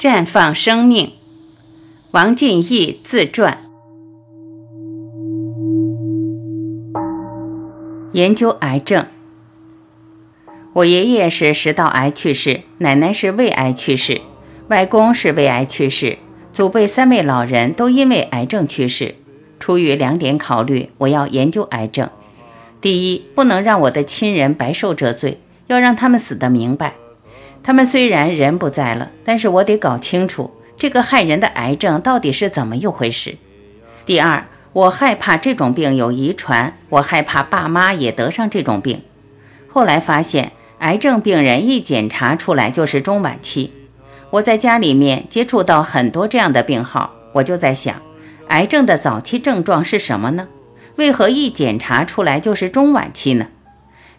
[0.00, 1.12] 绽放生命，
[2.12, 3.58] 王进义自传。
[8.12, 9.04] 研究癌症。
[10.72, 14.22] 我爷爷是食道癌去世，奶奶是胃癌去世，
[14.68, 16.16] 外公是胃癌去世，
[16.50, 19.16] 祖辈三位老人都因为癌症去世。
[19.58, 22.08] 出于两点考虑，我要研究癌症。
[22.80, 26.94] 第一，不能让我的亲人白受这罪，要让他们死得明白。
[27.62, 33.36] 他们虽然人不在了，但是我得搞清楚这个害人的癌症到底是怎么一回事。
[34.06, 39.02] 第二，我害怕这种病有遗传，我害怕爸妈也得上这种病。
[39.68, 43.72] 后来发现，癌症病人一检查出来就是中晚期。
[44.30, 48.00] 我在家里面接触到很多这样的病号，我就在想，
[48.48, 50.48] 癌症的早期症状是什么呢？
[50.96, 53.48] 为何一检查出来就是中晚期呢？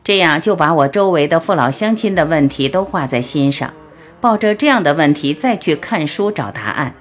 [0.03, 3.71] 这样就把我周围的父老乡亲的问题都挂在心上，
[4.19, 6.95] 抱着这样的问题再去看书找答案。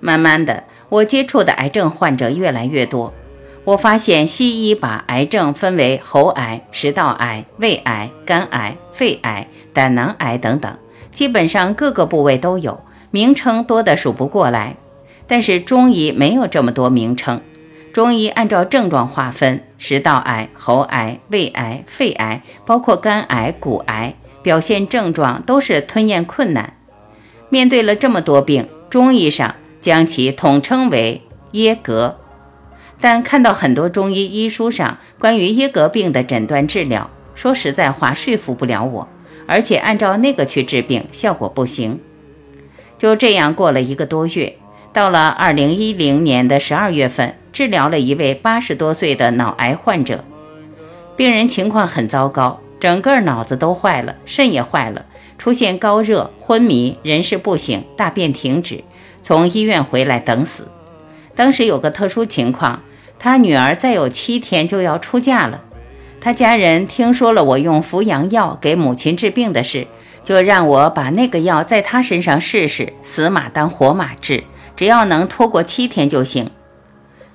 [0.00, 3.14] 慢慢的，我接触的癌症患者越来越多。
[3.64, 10.76] 我发现西医把癌症分为喉癌、食道癌、胃癌、肝癌、肺癌、胆囊癌等等，
[11.12, 12.78] 基本上各个部位都有，
[13.12, 14.76] 名称多得数不过来。
[15.28, 17.40] 但是中医没有这么多名称。
[17.92, 26.74] 中医按照症状划分，食道癌、喉癌、胃癌、肺癌，包括肝癌、骨癌，表现症状都是吞咽困难。
[27.50, 32.14] 面对了这么多病，中医上将其统称为噎膈。
[32.98, 39.08] 但看到很多中医医书上关于噎膈病的诊断治疗，说实在话说服不了我，
[39.46, 42.00] 而且按照那个去治病，效果不行。
[42.96, 44.56] 就这样过了一个多月，
[44.94, 47.34] 到了二零一零年的十二月份。
[47.52, 50.24] 治疗了一位八十多岁的脑癌患者，
[51.16, 55.04] 病人情况很糟糕，整个脑子都坏了，肾也坏了，
[55.36, 58.82] 出现高热、昏迷、人事不省、大便停止，
[59.20, 60.66] 从医院回来等死。
[61.34, 62.82] 当时有个特殊情况，
[63.18, 65.60] 他女儿再有七天就要出嫁了，
[66.20, 69.86] 他家人听说了我用扶阳药给母亲治病的事，
[70.24, 76.50] 就让我把那个药在他身上试试，死马当活马治，只要能拖过七天就行。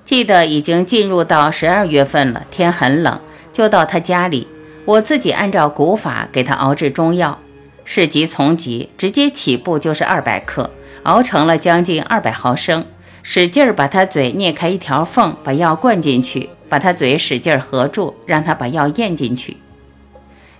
[0.07, 3.19] 记得已经进入到十二月份了，天很冷，
[3.51, 4.47] 就到他家里。
[4.85, 7.37] 我自己按照古法给他熬制中药，
[7.83, 10.71] 事急从急，直接起步就是二百克，
[11.03, 12.85] 熬成了将近二百毫升，
[13.21, 19.57] 使劲儿把他嘴捏开一条缝，把药灌进去，把他嘴使劲合住，让他把药咽进去。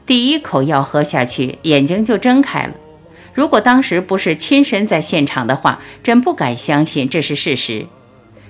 [0.06, 2.74] 第一口药喝下去，眼睛就睁开了。
[3.34, 7.88] 如果当时不是亲身在现场的话，真不敢相信这是事实。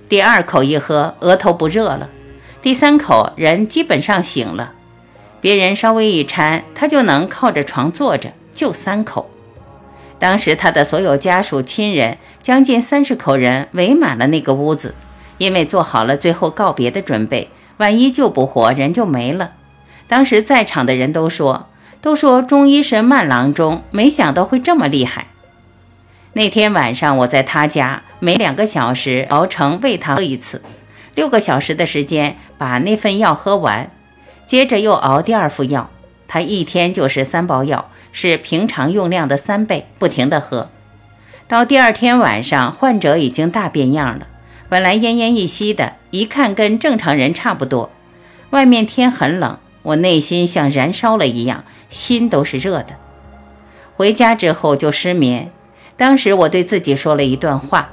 [0.10, 2.08] 第二口一喝，额头不热了；
[2.62, 4.74] 第三口，人基本上醒了。
[5.42, 8.32] 别人稍微一搀，他就能靠着床坐着。
[8.56, 9.30] 就三口。
[10.18, 14.96] 当时他的所有家属亲人，将近三十口人围满了那个屋子，
[15.38, 19.52] 因为做好了最后告别的准备，万一救不活，人就没了。
[20.08, 21.68] 当时在场的人都说，
[22.02, 25.28] 都说中医是慢郎中，没想到会这么厉害。
[26.34, 30.62] 那天晚上我在他家，每两个小时熬成喂他喝一次，
[31.14, 33.92] 六个小时的时间把那份药喝完，
[34.46, 35.90] 接着又熬第二副药。
[36.28, 40.70] 他一天就是三包药，是平常用量的三倍，不停地喝。
[41.48, 44.28] 到第二天晚上，患者已经大变样了，
[44.68, 47.90] 本来奄奄一息的，一看跟正常人差不多。
[48.50, 52.96] 外面天很冷，我内心像燃烧了一样，心都是热的。
[53.96, 55.52] 回家之后就失眠。
[55.96, 57.90] 当时我对自己说了一段话，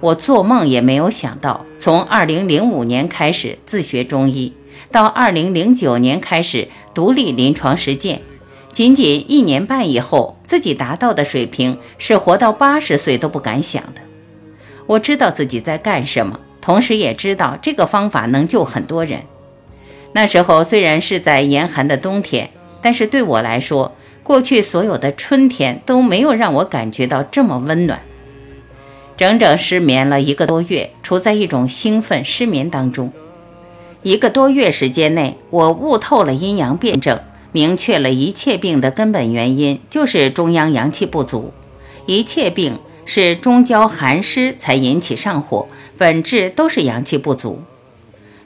[0.00, 4.52] 我做梦也没有想到，从2005年开始自学中医，
[4.92, 8.20] 到2009年开始独立临床实践，
[8.70, 14.00] 仅仅一年半以后，自己达到的水平是活到八十岁都不敢想的。
[14.86, 19.22] 我知道自己在干什么，同时也知道这个方法能救很多人。
[20.12, 22.48] 那时候虽然是在严寒的冬天，
[22.80, 28.00] 但是对我来说，过去所有的春天都没有让我感觉到这么温暖。
[29.18, 33.12] 整整失眠了一个多月，处在一种兴奋失眠当中。
[34.04, 37.18] 一个多月时间内，我悟透了阴阳辩证，
[37.50, 41.52] 明确了一切病的根本原因就是中央阳气不足。
[42.06, 45.66] 一切病是中焦寒湿才引起上火，
[45.96, 47.62] 本质都是阳气不足。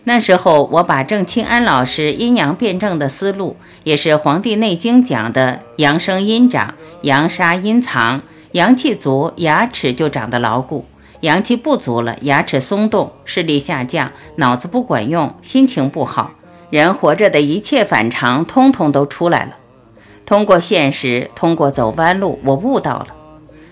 [0.05, 8.23] 那时候，我把郑清安老师阴阳辩证的思路，也是《黄帝内经》讲的“阳生阴长，阳杀阴藏”，
[8.53, 10.85] 阳气足，牙齿就长得牢固；
[11.21, 16.33] 阳气不足了，牙齿松动，视力下降，脑子不管用，心情不好，
[16.69, 19.53] 人活着的一切反常，通通都出来了。
[20.27, 23.07] 通过现实，通过走弯路，我悟到了，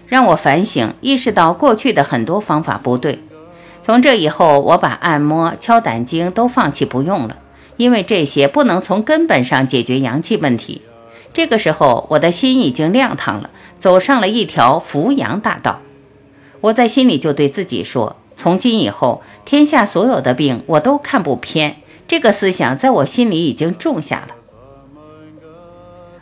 [0.06, 3.22] 让我反省，意识到过去的很多方法不对。
[3.82, 7.36] 从这以后，我把按摩、敲胆经都放弃不用了，
[7.76, 10.80] 因为这些不能从根本上解决阳气问题。
[11.32, 13.50] 这个时候，我的心已经亮堂了，
[13.80, 15.80] 走上了一条扶阳大道。
[16.60, 21.78] 我在心里就对自己说：从今以后，天下所有的病我都看不偏。
[22.06, 24.34] 这个思想在我心里已经种下了。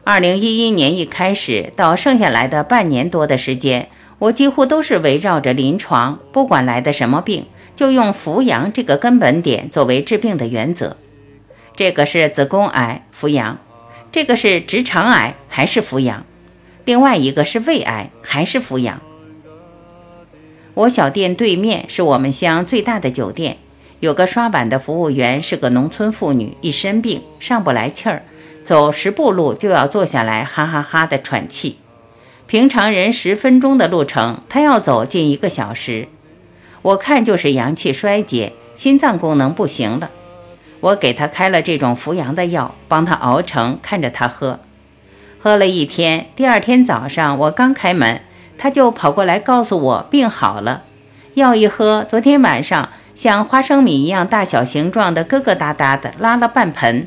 [0.04, 3.88] 二零一一年一开始到剩下来的半年多的时间，
[4.20, 10.96] 我几乎都是围绕着临床，不管来的什么病，就用扶阳这个根本点作为治病的原则。
[11.76, 13.56] 这个是子宫癌，扶阳；
[14.12, 16.24] 这个是直肠癌，还是扶阳；
[16.88, 18.98] 另外一个是胃癌，还是扶阳。
[20.72, 23.58] 我小店对面是我们乡最大的酒店，
[24.00, 28.22] 有个刷碗的服务员是个农村妇女，一身病上不来气儿。
[28.64, 31.76] 走十步路就要坐下来，哈哈哈的喘气。
[32.46, 36.08] 平常人十分钟的路程，他要走近一个小时。
[36.80, 40.08] 我看就是阳气衰竭，心脏功能不行了。
[40.80, 44.60] 我给他开了这种扶阳的药，帮他熬成，看着他喝。
[45.40, 48.20] 喝了一天，第二天早上我刚开门，
[48.58, 50.82] 他就跑过来告诉我病好了。
[51.34, 57.06] 药一喝，昨天晚上像花生米一样大小形状的疙疙瘩瘩的拉了半盆。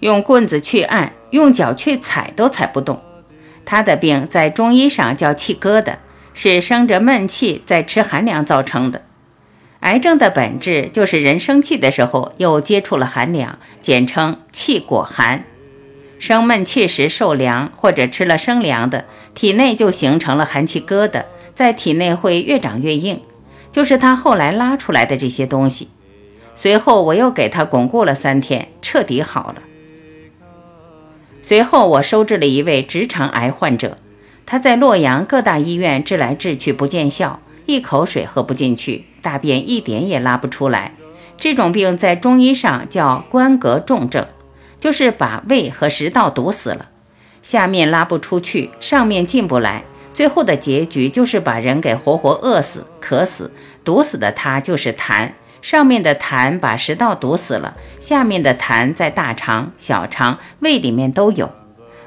[0.00, 3.02] 用棍子去按，用脚去踩都踩不动。
[3.66, 5.96] 他的病在中医上叫气疙瘩，
[6.32, 9.02] 是生着闷气在吃寒凉造成的。
[9.80, 15.44] 癌症的本质就是人生气的时候又接触了寒凉，简称气裹寒。
[16.18, 19.04] 生闷气时受凉或者吃了生凉的，
[19.34, 21.24] 体内就形成了寒气疙瘩，
[21.54, 23.20] 在体内会越长越硬，
[23.70, 25.88] 就是他后来拉出来的这些东西。
[26.54, 29.56] 随后我又给他巩固了三天，彻底好了。
[31.42, 33.98] 随后，我收治了一位直肠癌患者，
[34.46, 40.94] 他在洛阳各大医院治来治去不见效，一口水喝不进去，大便一点也拉不出来。
[41.38, 44.26] 这种病在中医上叫关格重症，
[44.80, 46.88] 就是把胃和食道堵死了，
[47.42, 53.50] 下面拉不出去，上面进不来，最后的结局就是把人给活活饿死、渴死。
[53.84, 55.30] 堵死的它就是痰。
[55.62, 61.50] 上面的痰把食道堵死了，下面的痰在大肠、小肠、胃里面都有，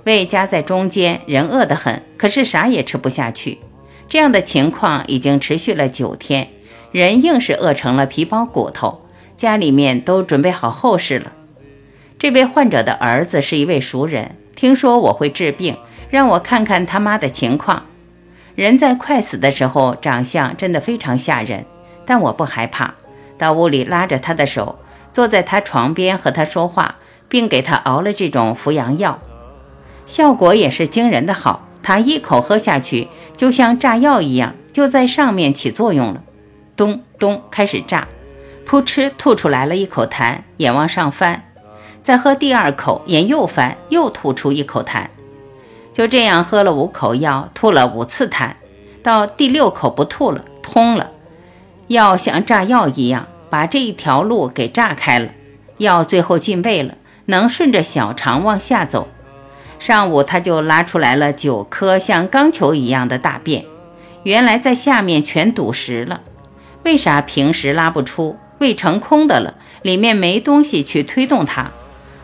[0.06, 3.60] 胃夹在中间，人饿得很，可是啥也吃不下去。
[4.08, 6.50] 这样的情况已经持续了九天，
[6.94, 9.02] 人硬是饿成了皮包骨头，
[9.36, 11.34] 家里面都准备好后事了。
[12.20, 15.78] 这位患者的儿子是一位熟人，听说我会治病，
[16.10, 17.86] 让我看看他妈的情况。
[18.56, 21.66] 人在快死的时候，长相真的非常吓人，
[22.06, 22.94] 但我不害怕。
[23.38, 24.80] 到屋里拉着他的手，
[25.14, 26.96] 坐在他床边和他说话，
[27.30, 29.22] 并给他熬了这种扶阳药，
[30.06, 31.70] 效果也是惊人的好。
[31.82, 33.08] 他一口喝下去，
[33.38, 36.22] 就像炸药一样，就在上面起作用了，
[36.76, 38.10] 咚咚开始炸，
[38.68, 41.46] 噗嗤吐出来了一口痰，眼往上翻，
[42.02, 45.06] 再喝第二口，眼又翻，又吐出一口痰，
[45.94, 48.52] 就这样喝了五口药，吐了五次痰，
[49.04, 51.12] 到第六口不吐了，通了。
[51.88, 55.30] 药像炸药一样把这一条路给炸开了，
[55.78, 59.08] 药最后进胃了，能顺着小肠往下走。
[59.78, 63.66] 上午他就拉出来了九颗像钢球一样的大便，
[64.24, 66.22] 原来在下面全堵实了。
[66.84, 68.38] 为啥平时拉不出？
[68.60, 71.72] 胃成空的了，里面没东西去推动它。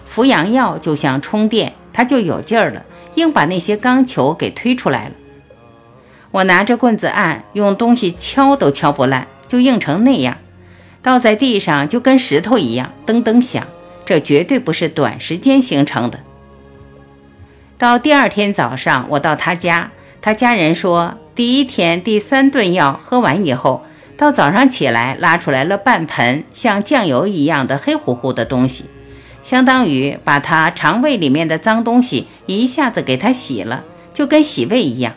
[0.05, 2.85] 扶阳药就像充电，它就有劲儿了，
[3.15, 5.11] 硬把那些钢球给推出来了。
[6.31, 9.27] 我拿着棍子按，用东西敲都敲不烂。
[9.47, 10.37] 就硬成那样，
[11.03, 13.63] 倒在地上就跟石头一样，噔噔响。
[14.03, 16.19] 这绝对不是短时间形成的。
[17.77, 23.85] 到第二天早上，我到他家，他家人说，第一天第三顿药喝完以后，
[24.17, 28.85] 到早上起来拉出来了半盆像酱油一样的黑乎乎的东西，
[29.45, 35.13] 相当于把他肠胃里面的脏东西一下子给他洗了，就跟洗胃一样。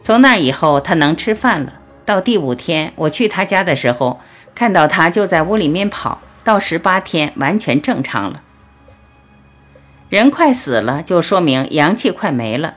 [0.00, 1.74] 从那以后，他能吃饭了。
[2.06, 4.20] 到第五天，我去他家的时候，
[4.54, 6.22] 看到他就在屋里面跑。
[6.42, 8.40] 到十八天，完全正常了。
[10.08, 12.76] 人快死了，就说明阳气快没了。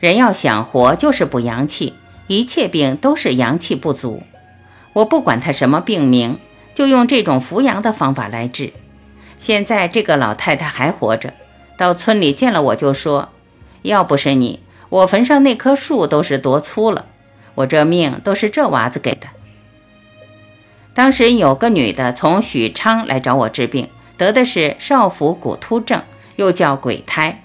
[0.00, 1.92] 人要想活，就是补阳气，
[2.28, 4.22] 一切病都是阳气不足。
[4.94, 6.38] 我不管他什么病名，
[6.74, 8.72] 就用这种扶阳的方法来治。
[9.38, 11.32] 现在这个老太太还活着，
[11.76, 13.28] 到村里见了我就说
[13.82, 17.06] ：“要不是你，我坟上那棵树都是多粗了。”
[17.56, 19.28] 我这命都是这娃子给的。
[20.92, 23.88] 当时有个女的从许昌来找我治病，
[24.18, 26.02] 得的是少腹骨突症，
[26.36, 27.42] 又叫鬼胎。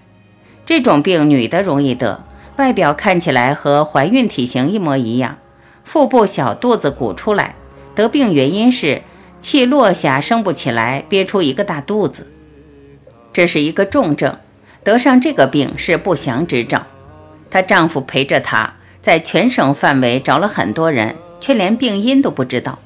[0.66, 2.26] 这种病女的容易得，
[2.58, 5.38] 外表看起来和怀孕体型一模一样，
[5.86, 7.56] 腹部小肚子鼓出来。
[7.96, 9.02] 得病原因是
[9.42, 12.32] 气落下生不起来，憋出一个大肚子。
[13.34, 14.38] 这是一个重症，
[14.84, 16.84] 得上这个病是不祥之兆。
[17.50, 22.80] 她丈夫陪着她在全省范围找了很多人，却连病因都不知道。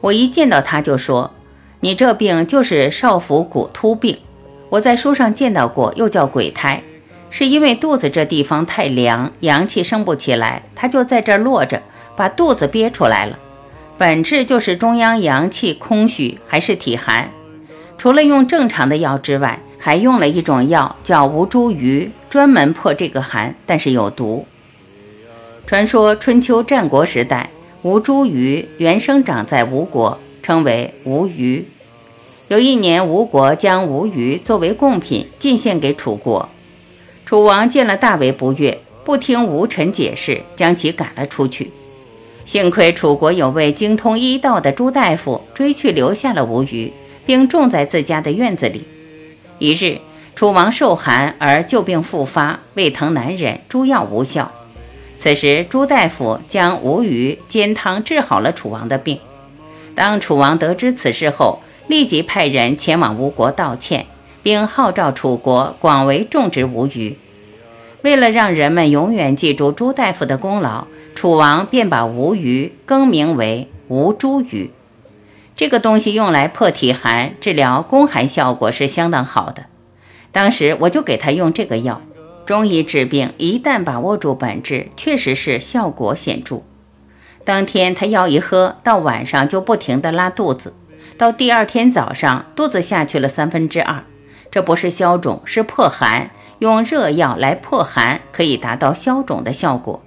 [0.00, 1.32] 我一见到她就说
[1.80, 4.18] ：“你这病就是少腹骨突病，
[4.68, 6.82] 我在书上见到过，又叫鬼胎。”
[7.32, 11.80] 是因为肚子这地方太凉，阳气生不起来，她就在这儿落着，
[12.16, 13.38] 把肚子憋出来了。
[14.00, 17.30] 本质就是中央阳气空虚，还是体寒。
[17.98, 24.46] 除了用正常的药之外，还用了一种药叫吴茱萸，专门破这个寒，但是有毒。
[25.66, 27.50] 传说春秋战国时代，
[27.82, 31.68] 吴茱萸原生长在吴国，称为吴虞。
[32.48, 36.48] 有一年，吴国将吴虞作为贡品进献给楚国。
[37.26, 41.70] 楚王见了大为不悦，不听吴臣解释，将其赶了出去。
[42.44, 46.92] 幸亏楚国有位精通医道的朱大夫追去留下了吴虞，
[47.24, 48.84] 并种在自家的院子里。
[49.58, 49.98] 一日，
[50.34, 54.50] 楚王受寒而旧病复发，胃疼难忍，诸药无效。
[55.16, 59.18] 此时，朱大夫将吴虞煎汤治好了楚王的病。
[59.94, 64.06] 当楚王得知此事后，立即派人前往吴国道歉。
[64.42, 67.18] 并号召楚国广为种植吴虞。
[68.00, 74.70] 为了让人们永远记住朱大夫的功劳，楚王便把吴鱼更名为吴茱萸。
[75.56, 79.66] 这个东西用来破体寒、治疗宫寒，效果是相当好的。
[80.32, 82.00] 当时我就给他用这个药。
[82.46, 86.62] 中医治病，一旦把握住本质，确实是效果显著。
[87.44, 90.72] 当天他药一喝，到晚上就不停地拉肚子，
[91.18, 94.04] 到第二天早上，肚子下去了三分之二。
[94.50, 96.30] 这不是消肿，是破寒。
[96.58, 100.02] 用热药来破寒，可以达到消肿的效果。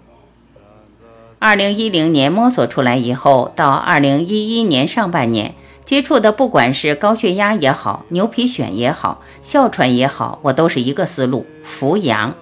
[1.45, 12.33] 二零一零年摸索出来以后，到二零一一年上半年接触的，不管是高血压也好，牛皮癣也好，哮喘也好，我都是一个思路：扶阳。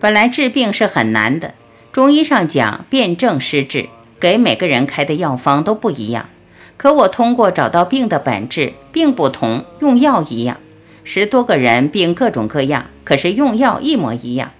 [0.00, 1.52] 本来治病是很难的，
[1.92, 6.30] 中医上讲辨证施治，给每个人开的药方都不一样。
[6.78, 10.56] 可我通过找到病的本质，病不同，用药一样。
[11.04, 14.50] 十多个人病各种各样，可是用药一模一样。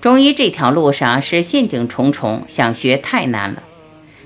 [0.00, 3.62] 中医这条路上是陷阱重重，想学太难了。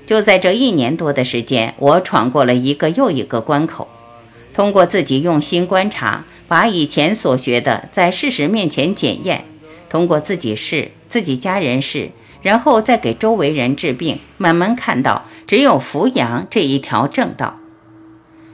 [0.05, 3.87] 就在这一年多的时间，我闯过了一个又一个关口。
[4.53, 9.45] 通过自己用心观察，把以前所学的在事实面前检验，
[9.89, 12.11] 通过自己试，自己家人试，
[12.43, 17.57] 然后再给周围人治病，慢慢看到只有扶阳这一条正道。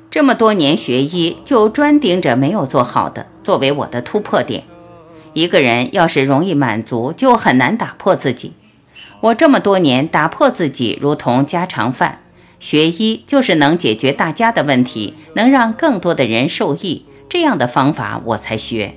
[0.10, 4.64] 这么多年学医，就专盯着没有做好的作为我的突破点。
[5.34, 8.54] 一个人要是容易满足，就很难打破自己。
[9.22, 12.22] 我这么多年打破自己，如同家常饭。
[12.60, 18.96] 学医就是能解决大家的问题，能让更多的人受益，这样的方法我才学。